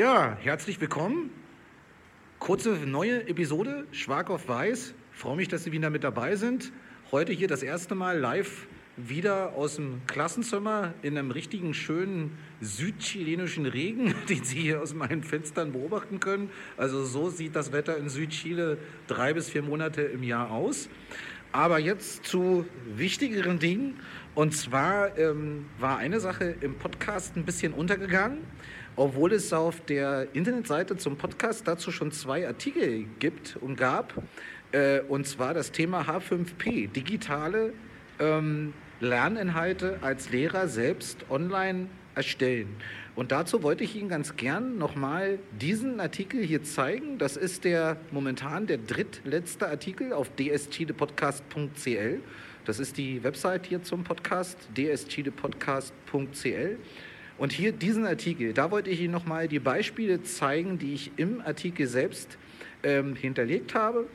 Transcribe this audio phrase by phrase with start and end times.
[0.00, 1.28] Ja, herzlich willkommen.
[2.38, 4.94] Kurze neue Episode, Schwark auf Weiß.
[5.12, 6.72] Freue mich, dass Sie wieder mit dabei sind.
[7.12, 8.66] Heute hier das erste Mal live
[8.96, 15.22] wieder aus dem Klassenzimmer in einem richtigen schönen südchilenischen Regen, den Sie hier aus meinen
[15.22, 16.48] Fenstern beobachten können.
[16.78, 20.88] Also so sieht das Wetter in Südchile drei bis vier Monate im Jahr aus.
[21.52, 24.00] Aber jetzt zu wichtigeren Dingen.
[24.34, 28.38] Und zwar ähm, war eine Sache im Podcast ein bisschen untergegangen,
[29.00, 34.12] obwohl es auf der Internetseite zum Podcast dazu schon zwei Artikel gibt und gab.
[34.72, 37.72] Äh, und zwar das Thema H5P, digitale
[38.18, 42.76] ähm, Lerninhalte als Lehrer selbst online erstellen.
[43.16, 47.16] Und dazu wollte ich Ihnen ganz gern nochmal diesen Artikel hier zeigen.
[47.16, 52.20] Das ist der momentan der drittletzte Artikel auf dschiedepodcast.cl.
[52.66, 56.76] Das ist die Website hier zum Podcast, dschiedepodcast.cl.
[57.40, 61.40] Und hier diesen Artikel, da wollte ich Ihnen nochmal die Beispiele zeigen, die ich im
[61.40, 62.36] Artikel selbst
[62.82, 64.06] ähm, hinterlegt habe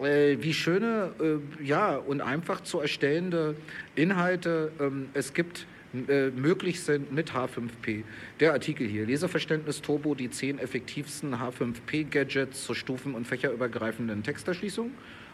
[0.00, 3.54] äh, wie schöne äh, ja, und einfach zu erstellende
[3.94, 5.66] Inhalte ähm, es gibt,
[6.08, 8.02] äh, möglich sind mit H5P.
[8.40, 14.90] Der Artikel hier, Leseverständnis Turbo, die zehn effektivsten H5P-Gadgets zur stufen- und fächerübergreifenden Texterschließung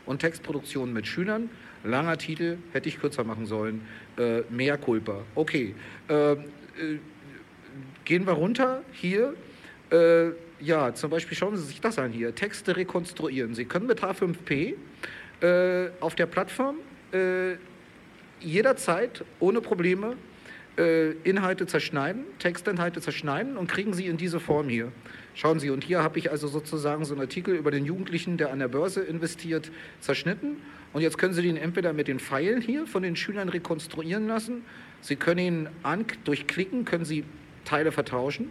[0.06, 1.48] und Textproduktion mit Schülern.
[1.82, 3.82] Langer Titel, hätte ich kürzer machen sollen.
[4.16, 5.22] Äh, mehr Culpa.
[5.34, 5.74] Okay.
[6.08, 6.44] Ähm,
[6.78, 6.98] äh,
[8.04, 9.34] gehen wir runter hier.
[9.90, 10.30] Äh,
[10.60, 12.34] ja, zum Beispiel schauen Sie sich das an hier.
[12.34, 13.54] Texte rekonstruieren.
[13.54, 14.74] Sie können mit H5P
[15.40, 16.76] äh, auf der Plattform
[17.12, 17.56] äh,
[18.40, 20.16] jederzeit ohne Probleme
[20.78, 24.92] äh, Inhalte zerschneiden, Textinhalte zerschneiden und kriegen sie in diese Form hier.
[25.36, 28.52] Schauen Sie, und hier habe ich also sozusagen so einen Artikel über den Jugendlichen, der
[28.52, 30.58] an der Börse investiert, zerschnitten.
[30.92, 34.62] Und jetzt können Sie den entweder mit den Pfeilen hier von den Schülern rekonstruieren lassen.
[35.04, 37.24] Sie können ihn an, durch Klicken können Sie
[37.66, 38.48] Teile vertauschen.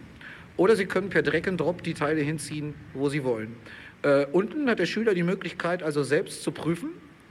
[0.56, 3.56] Oder Sie können per Drag and Drop die Teile hinziehen, wo Sie wollen.
[4.02, 6.90] Äh, unten hat der Schüler die Möglichkeit, also selbst zu prüfen,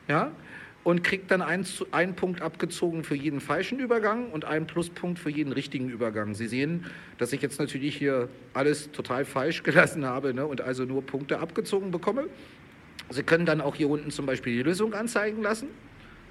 [0.10, 0.34] ja,
[0.84, 5.30] und kriegt dann einen, einen Punkt abgezogen für jeden falschen Übergang und einen Pluspunkt für
[5.30, 6.36] jeden richtigen Übergang.
[6.36, 6.86] Sie sehen,
[7.18, 11.40] dass ich jetzt natürlich hier alles total falsch gelassen habe ne, und also nur Punkte
[11.40, 12.26] abgezogen bekomme.
[13.10, 15.70] Sie können dann auch hier unten zum Beispiel die Lösung anzeigen lassen,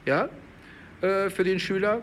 [0.05, 0.29] ja,
[1.01, 2.03] äh, für den Schüler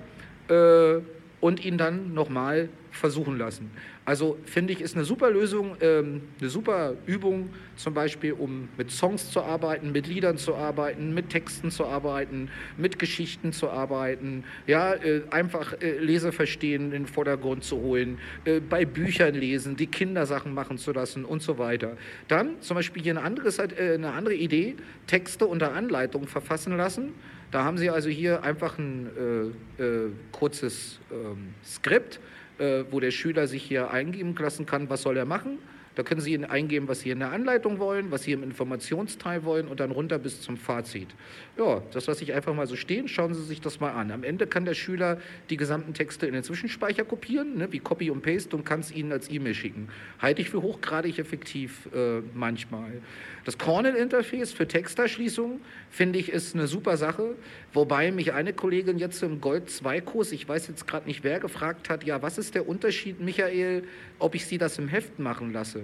[0.50, 3.72] äh, und ihn dann nochmal versuchen lassen.
[4.06, 8.90] Also finde ich, ist eine super Lösung, ähm, eine super Übung, zum Beispiel, um mit
[8.90, 14.44] Songs zu arbeiten, mit Liedern zu arbeiten, mit Texten zu arbeiten, mit Geschichten zu arbeiten,
[14.66, 19.88] ja, äh, einfach äh, Leseverstehen in den Vordergrund zu holen, äh, bei Büchern lesen, die
[19.88, 21.96] Kindersachen machen zu lassen und so weiter.
[22.28, 27.14] Dann zum Beispiel hier eine, anderes, äh, eine andere Idee, Texte unter Anleitung verfassen lassen.
[27.52, 31.00] Da haben Sie also hier einfach ein äh, äh, kurzes
[31.32, 32.20] ähm, Skript
[32.60, 35.60] äh, wo der Schüler sich hier eingeben lassen kann, was soll er machen.
[35.96, 39.68] Da können Sie eingeben, was Sie in der Anleitung wollen, was Sie im Informationsteil wollen
[39.68, 41.10] und dann runter bis zum Fazit.
[41.58, 43.08] Ja, das lasse ich einfach mal so stehen.
[43.08, 44.12] Schauen Sie sich das mal an.
[44.12, 48.10] Am Ende kann der Schüler die gesamten Texte in den Zwischenspeicher kopieren, ne, wie Copy
[48.12, 49.90] und Paste und kann es Ihnen als E-Mail schicken.
[50.20, 53.02] Halte ich für hochgradig effektiv äh, manchmal.
[53.46, 57.36] Das Cornell-Interface für Texterschließung finde ich ist eine super Sache,
[57.74, 62.04] wobei mich eine Kollegin jetzt im Gold-2-Kurs, ich weiß jetzt gerade nicht wer, gefragt hat,
[62.04, 63.84] ja, was ist der Unterschied, Michael,
[64.20, 65.79] ob ich Sie das im Heft machen lasse?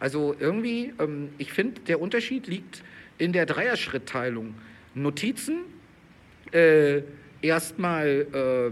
[0.00, 2.82] Also irgendwie, ähm, ich finde, der Unterschied liegt
[3.18, 4.54] in der Dreierschrittteilung.
[4.94, 5.60] Notizen,
[6.52, 7.02] äh,
[7.42, 8.70] erstmal äh,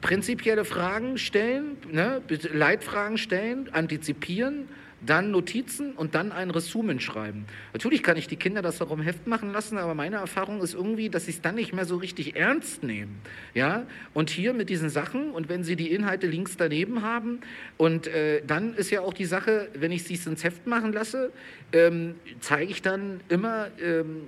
[0.00, 2.22] prinzipielle Fragen stellen, ne,
[2.52, 4.68] Leitfragen stellen, antizipieren,
[5.04, 7.46] dann Notizen und dann ein Resumen schreiben.
[7.72, 10.74] Natürlich kann ich die Kinder das auch im Heft machen lassen, aber meine Erfahrung ist
[10.74, 13.20] irgendwie, dass sie es dann nicht mehr so richtig ernst nehmen.
[13.54, 13.86] Ja?
[14.14, 17.40] Und hier mit diesen Sachen und wenn sie die Inhalte links daneben haben
[17.76, 21.32] und äh, dann ist ja auch die Sache, wenn ich sie ins Heft machen lasse,
[21.72, 24.22] ähm, zeige ich dann immer, ähm,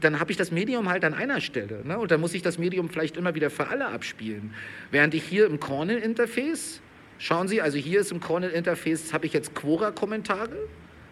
[0.00, 1.98] dann habe ich das Medium halt an einer Stelle ne?
[1.98, 4.52] und dann muss ich das Medium vielleicht immer wieder für alle abspielen.
[4.90, 6.80] Während ich hier im Cornell-Interface
[7.22, 10.56] Schauen Sie, also hier ist im Cornell-Interface, habe ich jetzt Quora-Kommentare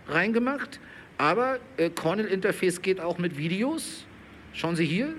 [0.08, 0.80] reingemacht,
[1.18, 4.06] aber äh, Cornell-Interface geht auch mit Videos.
[4.52, 5.14] Schauen Sie hier,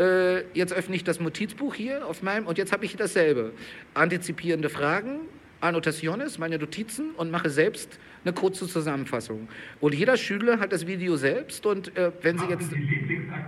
[0.00, 3.52] äh, jetzt öffne ich das Notizbuch hier auf meinem und jetzt habe ich dasselbe.
[3.94, 5.20] Antizipierende Fragen,
[5.60, 9.48] Annotaciones, meine Notizen und mache selbst eine kurze Zusammenfassung.
[9.80, 12.68] Und jeder Schüler hat das Video selbst und äh, wenn Sie jetzt,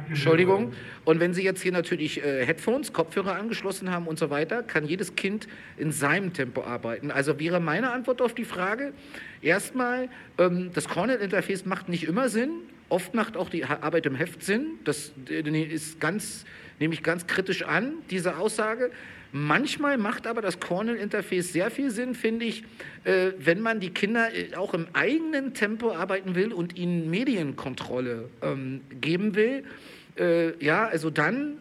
[0.09, 0.73] Entschuldigung,
[1.05, 4.87] und wenn Sie jetzt hier natürlich äh, Headphones, Kopfhörer angeschlossen haben und so weiter, kann
[4.87, 7.11] jedes Kind in seinem Tempo arbeiten.
[7.11, 8.93] Also wäre meine Antwort auf die Frage,
[9.43, 10.09] erstmal,
[10.39, 12.51] ähm, das Cornell-Interface macht nicht immer Sinn,
[12.89, 16.45] oft macht auch die Arbeit im Heft Sinn, das äh, ist ganz,
[16.79, 18.91] nehme ich ganz kritisch an, diese Aussage.
[19.33, 22.63] Manchmal macht aber das Cornell-Interface sehr viel Sinn, finde ich,
[23.03, 28.29] äh, wenn man die Kinder äh, auch im eigenen Tempo arbeiten will und ihnen Medienkontrolle
[28.43, 29.65] ähm, geben will.
[30.61, 31.57] Ja, also dann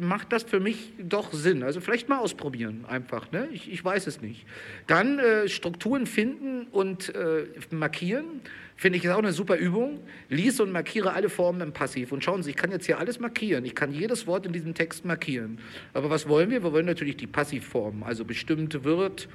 [0.00, 1.62] macht das für mich doch Sinn.
[1.62, 3.30] Also vielleicht mal ausprobieren einfach.
[3.32, 3.48] Ne?
[3.52, 4.46] Ich, ich weiß es nicht.
[4.86, 8.40] Dann äh, Strukturen finden und äh, markieren.
[8.76, 10.00] Finde ich ist auch eine super Übung.
[10.28, 12.12] Lies und markiere alle Formen im Passiv.
[12.12, 13.64] Und schauen Sie, ich kann jetzt hier alles markieren.
[13.64, 15.58] Ich kann jedes Wort in diesem Text markieren.
[15.94, 16.62] Aber was wollen wir?
[16.62, 18.02] Wir wollen natürlich die Passivformen.
[18.02, 19.28] Also bestimmt wird,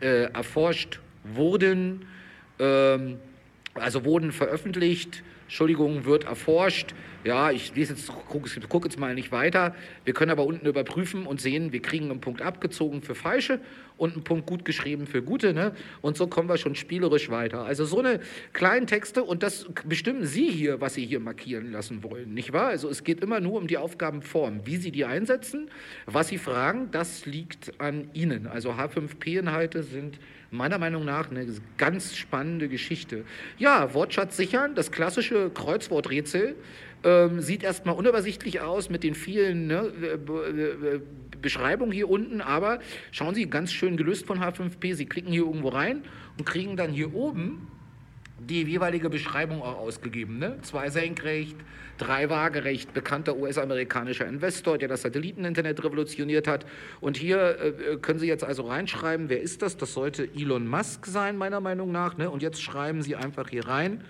[0.00, 2.06] äh, erforscht, wurden,
[2.58, 3.18] ähm,
[3.74, 5.22] also wurden veröffentlicht,
[5.52, 6.94] Entschuldigung, wird erforscht.
[7.24, 9.74] Ja, ich lese jetzt, gucke guck jetzt mal nicht weiter.
[10.02, 13.60] Wir können aber unten überprüfen und sehen, wir kriegen einen Punkt abgezogen für falsche
[13.96, 15.52] und einen Punkt gut geschrieben für gute.
[15.52, 15.72] Ne?
[16.00, 17.64] Und so kommen wir schon spielerisch weiter.
[17.64, 18.20] Also so eine
[18.52, 22.68] kleinen Texte und das bestimmen Sie hier, was Sie hier markieren lassen wollen, nicht wahr?
[22.68, 24.60] Also es geht immer nur um die Aufgabenform.
[24.64, 25.70] Wie Sie die einsetzen,
[26.06, 28.46] was Sie fragen, das liegt an Ihnen.
[28.46, 30.18] Also H5P-Inhalte sind
[30.52, 31.46] meiner Meinung nach eine
[31.78, 33.24] ganz spannende Geschichte.
[33.58, 36.56] Ja, Wortschatz sichern, das klassische Kreuzworträtsel.
[37.04, 39.92] Ähm, sieht erstmal unübersichtlich aus mit den vielen ne,
[41.42, 42.78] Beschreibungen hier unten, aber
[43.10, 44.94] schauen Sie, ganz schön gelöst von H5P.
[44.94, 46.02] Sie klicken hier irgendwo rein
[46.38, 47.68] und kriegen dann hier oben
[48.48, 50.38] die jeweilige Beschreibung auch ausgegeben.
[50.38, 50.58] Ne?
[50.62, 51.56] Zwei senkrecht,
[51.98, 56.66] drei waagerecht, bekannter US-amerikanischer Investor, der das Satelliteninternet revolutioniert hat.
[57.00, 59.76] Und hier äh, können Sie jetzt also reinschreiben, wer ist das?
[59.76, 62.16] Das sollte Elon Musk sein, meiner Meinung nach.
[62.16, 62.30] Ne?
[62.30, 64.02] Und jetzt schreiben Sie einfach hier rein,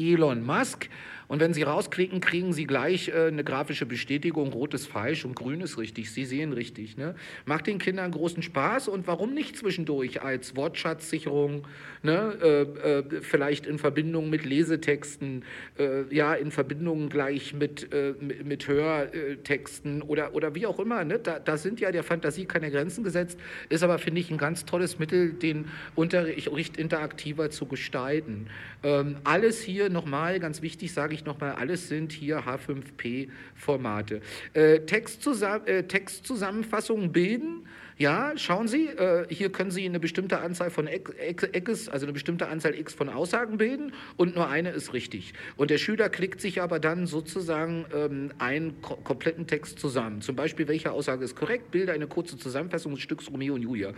[0.00, 0.88] Elon Musk.
[1.30, 5.36] Und wenn Sie rausklicken, kriegen Sie gleich äh, eine grafische Bestätigung, rot ist falsch und
[5.36, 6.10] grün ist richtig.
[6.10, 6.96] Sie sehen richtig.
[6.96, 7.14] Ne?
[7.44, 11.68] Macht den Kindern großen Spaß und warum nicht zwischendurch als Wortschatzsicherung,
[12.02, 12.36] ne?
[12.42, 12.62] äh,
[12.98, 15.44] äh, vielleicht in Verbindung mit Lesetexten,
[15.78, 21.04] äh, ja, in Verbindung gleich mit, äh, mit Hörtexten oder, oder wie auch immer.
[21.04, 21.20] Ne?
[21.20, 23.38] Da, da sind ja der Fantasie keine Grenzen gesetzt,
[23.68, 28.48] ist aber, finde ich, ein ganz tolles Mittel, den Unterricht interaktiver zu gestalten.
[28.82, 34.20] Ähm, alles hier nochmal, ganz wichtig, sage ich, nochmal, alles sind hier H5P-Formate.
[34.54, 37.66] Äh, Textzusamm äh, Textzusammenfassungen bilden.
[37.98, 42.48] Ja, schauen Sie, äh, hier können Sie eine bestimmte Anzahl von X, also eine bestimmte
[42.48, 45.34] Anzahl X von Aussagen bilden und nur eine ist richtig.
[45.56, 50.22] Und der Schüler klickt sich aber dann sozusagen ähm, einen ko kompletten Text zusammen.
[50.22, 51.70] Zum Beispiel, welche Aussage ist korrekt?
[51.72, 53.92] Bilde eine kurze Zusammenfassung des Stücks Romeo und Julia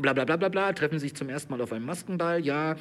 [0.00, 2.76] bla bla bla bla bla, treffen sich zum ersten Mal auf einem Maskenball, ja,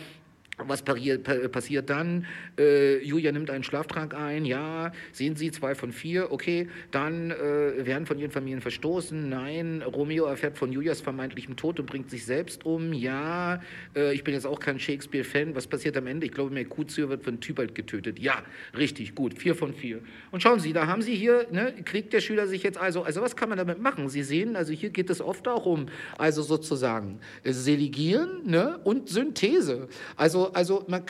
[0.57, 2.25] was passiert dann?
[2.57, 4.92] Äh, Julia nimmt einen Schlaftrank ein, ja.
[5.12, 6.68] Sehen Sie, zwei von vier, okay.
[6.89, 9.83] Dann äh, werden von ihren Familien verstoßen, nein.
[9.83, 13.62] Romeo erfährt von Julias vermeintlichem Tod und bringt sich selbst um, ja.
[13.95, 15.54] Äh, ich bin jetzt auch kein Shakespeare-Fan.
[15.54, 16.25] Was passiert am Ende?
[16.25, 18.18] Ich glaube, Mercutio wird von Tybalt getötet.
[18.18, 18.42] Ja,
[18.75, 20.00] richtig, gut, vier von vier.
[20.31, 23.21] Und schauen Sie, da haben Sie hier, ne, kriegt der Schüler sich jetzt also, also
[23.21, 24.09] was kann man damit machen?
[24.09, 25.86] Sie sehen, also hier geht es oft auch um,
[26.18, 29.88] also sozusagen Seligieren ne, und Synthese.
[30.15, 31.03] Also also, man,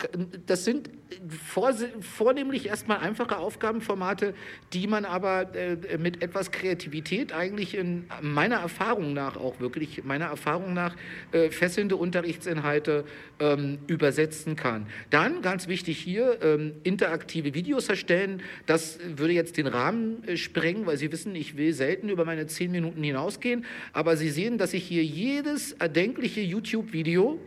[0.45, 0.89] das sind
[1.29, 4.33] vor, vornehmlich erstmal einfache Aufgabenformate,
[4.73, 10.25] die man aber äh, mit etwas Kreativität eigentlich in meiner Erfahrung nach auch wirklich, meiner
[10.25, 10.95] Erfahrung nach,
[11.31, 13.05] äh, fesselnde Unterrichtsinhalte
[13.39, 14.87] ähm, übersetzen kann.
[15.09, 18.41] Dann, ganz wichtig hier, ähm, interaktive Videos erstellen.
[18.65, 22.47] Das würde jetzt den Rahmen äh, sprengen, weil Sie wissen, ich will selten über meine
[22.47, 27.39] zehn Minuten hinausgehen, aber Sie sehen, dass ich hier jedes erdenkliche YouTube-Video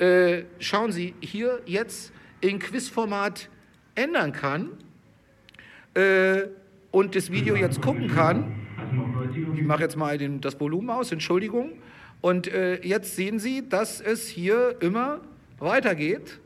[0.00, 3.48] äh, schauen Sie, hier jetzt in Quizformat
[3.94, 4.70] ändern kann
[5.94, 6.42] äh,
[6.90, 8.66] und das Video jetzt gucken kann.
[9.54, 11.72] Ich mache jetzt mal den, das Volumen aus, Entschuldigung.
[12.20, 15.20] Und äh, jetzt sehen Sie, dass es hier immer
[15.58, 16.40] weitergeht.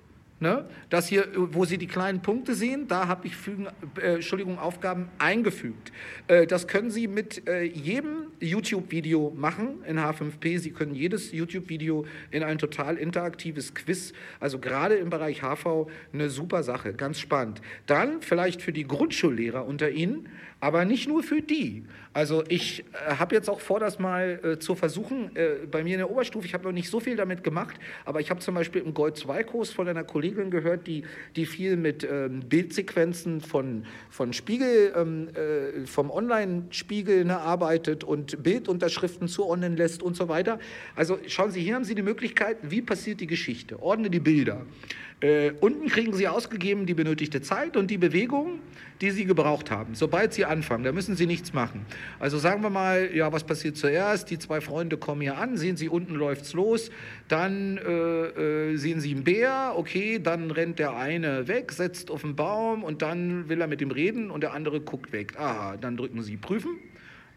[0.45, 0.67] Ne?
[0.91, 5.09] Das hier, wo Sie die kleinen Punkte sehen, da habe ich Fügen, äh, Entschuldigung, Aufgaben
[5.19, 5.91] eingefügt.
[6.29, 10.59] Äh, das können Sie mit äh, jedem YouTube-Video machen in H5P.
[10.59, 16.29] Sie können jedes YouTube-Video in ein total interaktives Quiz, also gerade im Bereich HV, eine
[16.29, 17.63] super Sache, ganz spannend.
[17.87, 20.29] Dann vielleicht für die Grundschullehrer unter Ihnen,
[20.61, 21.85] aber nicht nur für die.
[22.15, 25.95] Also ich äh, habe jetzt auch vor, das mal äh, zu versuchen, äh, bei mir
[25.95, 28.55] in der Oberstufe, ich habe noch nicht so viel damit gemacht, aber ich habe zum
[28.55, 31.05] Beispiel im Gold-2-Kurs von einer Kollegin gehört, die,
[31.37, 38.43] die viel mit ähm, Bildsequenzen von, von Spiegel, ähm, äh, vom Online-Spiegel ne, arbeitet und
[38.43, 40.59] Bildunterschriften zuordnen lässt und so weiter.
[40.97, 43.83] Also schauen Sie, hier haben Sie die Möglichkeit, wie passiert die Geschichte?
[43.83, 44.67] Ordne die Bilder.
[45.25, 48.59] Äh, unten kriegen Sie ausgegeben die benötigte Zeit und die Bewegung,
[49.01, 49.95] die Sie gebraucht haben.
[49.95, 51.87] Sobald Sie anfangen, da müssen Sie nichts machen.
[52.21, 54.29] Also sagen wir mal, ja, was passiert zuerst?
[54.29, 56.91] Die zwei Freunde kommen hier an, sehen Sie, unten läuft's los,
[57.27, 62.21] dann äh, äh, sehen Sie einen Bär, okay, dann rennt der eine weg, setzt auf
[62.21, 65.39] den Baum und dann will er mit ihm reden und der andere guckt weg.
[65.39, 66.79] Aha, dann drücken Sie prüfen.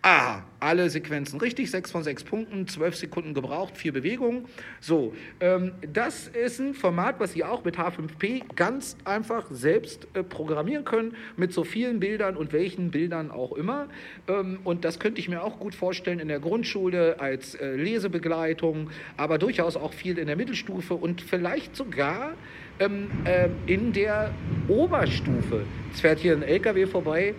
[0.09, 4.45] Ah, alle Sequenzen richtig, 6 von 6 Punkten, 12 Sekunden gebraucht, 4 Bewegungen.
[4.79, 10.23] So, ähm, das ist ein Format, was Sie auch mit H5P ganz einfach selbst äh,
[10.23, 13.89] programmieren können, mit so vielen Bildern und welchen Bildern auch immer.
[14.29, 18.91] Ähm, und das könnte ich mir auch gut vorstellen in der Grundschule als äh, Lesebegleitung,
[19.17, 22.31] aber durchaus auch viel in der Mittelstufe und vielleicht sogar
[22.79, 24.31] ähm, äh, in der
[24.69, 25.65] Oberstufe.
[25.89, 27.35] Jetzt fährt hier ein LKW vorbei.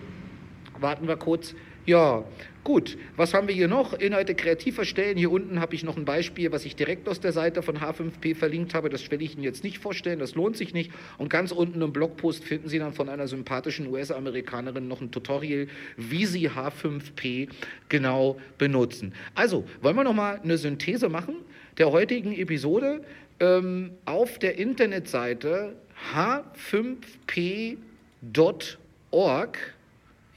[0.78, 1.54] Warten wir kurz.
[1.88, 2.24] Ja,
[2.64, 2.98] gut.
[3.16, 3.94] Was haben wir hier noch?
[3.94, 5.16] Inhalte kreativ erstellen.
[5.16, 8.34] Hier unten habe ich noch ein Beispiel, was ich direkt aus der Seite von H5P
[8.34, 8.90] verlinkt habe.
[8.90, 10.92] Das will ich Ihnen jetzt nicht vorstellen, das lohnt sich nicht.
[11.16, 15.68] Und ganz unten im Blogpost finden Sie dann von einer sympathischen US-Amerikanerin noch ein Tutorial,
[15.96, 17.48] wie Sie H5P
[17.88, 19.14] genau benutzen.
[19.34, 21.36] Also, wollen wir noch mal eine Synthese machen
[21.78, 23.00] der heutigen Episode?
[23.40, 25.74] Ähm, auf der Internetseite
[26.12, 27.78] h5p.org,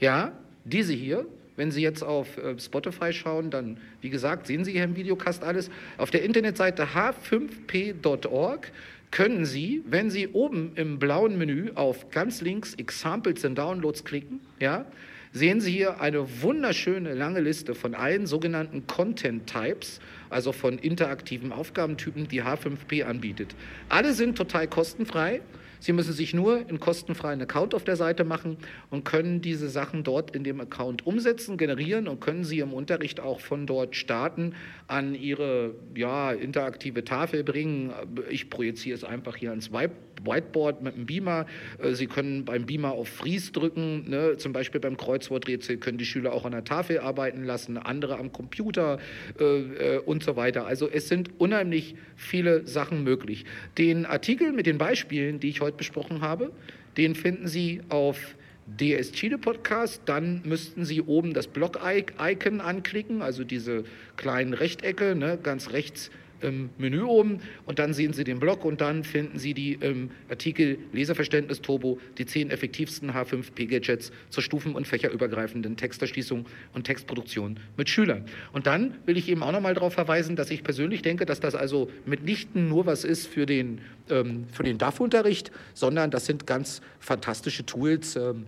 [0.00, 0.32] ja,
[0.64, 4.84] diese hier, wenn Sie jetzt auf äh, Spotify schauen, dann, wie gesagt, sehen Sie hier
[4.84, 5.70] im Videocast alles.
[5.98, 8.72] Auf der Internetseite h5p.org
[9.10, 14.40] können Sie, wenn Sie oben im blauen Menü auf ganz links Examples and Downloads klicken,
[14.58, 14.86] ja,
[15.32, 21.52] sehen Sie hier eine wunderschöne lange Liste von allen sogenannten Content Types, also von interaktiven
[21.52, 23.54] Aufgabentypen, die H5P anbietet.
[23.88, 25.42] Alle sind total kostenfrei.
[25.82, 28.56] Sie müssen sich nur einen kostenfreien Account auf der Seite machen
[28.90, 33.18] und können diese Sachen dort in dem Account umsetzen, generieren und können sie im Unterricht
[33.18, 34.54] auch von dort starten,
[34.86, 37.92] an ihre ja, interaktive Tafel bringen.
[38.30, 41.46] Ich projiziere es einfach hier ans Whiteboard mit einem Beamer.
[41.78, 44.36] Äh, sie können beim Beamer auf Freeze drücken, ne?
[44.36, 48.30] zum Beispiel beim Kreuzworträtsel können die Schüler auch an der Tafel arbeiten lassen, andere am
[48.30, 48.98] Computer
[49.40, 50.66] äh, äh, und so weiter.
[50.66, 53.44] Also es sind unheimlich viele Sachen möglich.
[53.78, 56.52] Den Artikel mit den Beispielen, die ich heute heute besprochen habe.
[56.96, 58.36] Den finden Sie auf
[58.66, 63.84] DS Chile Podcast, dann müssten Sie oben das Blog-Icon anklicken, also diese
[64.16, 66.10] kleinen Rechtecke, ne, ganz rechts
[66.42, 70.10] im Menü oben und dann sehen Sie den Blog und dann finden Sie die im
[70.28, 77.88] Artikel Leserverständnis Turbo, die zehn effektivsten H5P-Gadgets zur stufen- und fächerübergreifenden Texterschließung und Textproduktion mit
[77.88, 78.26] Schülern.
[78.52, 81.54] Und dann will ich eben auch nochmal darauf verweisen, dass ich persönlich denke, dass das
[81.54, 83.80] also mitnichten nur was ist für den,
[84.10, 88.46] ähm, den DAF-Unterricht, sondern das sind ganz fantastische Tools ähm,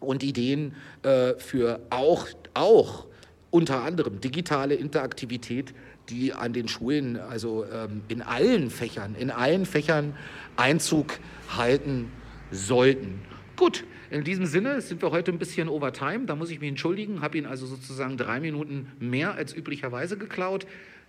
[0.00, 3.06] und Ideen äh, für auch, auch
[3.50, 5.74] unter anderem digitale Interaktivität
[6.12, 10.14] die an den Schulen, also ähm, in allen Fächern, in allen Fächern
[10.56, 11.18] Einzug
[11.56, 12.10] halten
[12.50, 13.20] sollten.
[13.56, 16.26] Gut, in diesem Sinne sind wir heute ein bisschen overtime.
[16.26, 20.66] Da muss ich mich entschuldigen, habe Ihnen also sozusagen drei Minuten mehr als üblicherweise geklaut.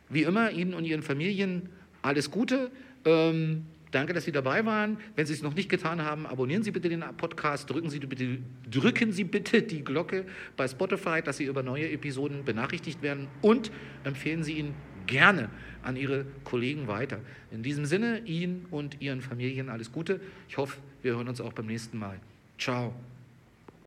[0.09, 1.69] Wie immer, Ihnen und Ihren Familien
[2.01, 2.71] alles Gute.
[3.05, 4.97] Ähm, danke, dass Sie dabei waren.
[5.15, 8.37] Wenn Sie es noch nicht getan haben, abonnieren Sie bitte den Podcast, drücken Sie bitte,
[8.69, 13.71] drücken Sie bitte die Glocke bei Spotify, dass Sie über neue Episoden benachrichtigt werden und
[14.03, 14.73] empfehlen Sie ihn
[15.05, 15.49] gerne
[15.83, 17.19] an Ihre Kollegen weiter.
[17.51, 20.19] In diesem Sinne, Ihnen und Ihren Familien alles Gute.
[20.49, 22.19] Ich hoffe, wir hören uns auch beim nächsten Mal.
[22.57, 22.93] Ciao.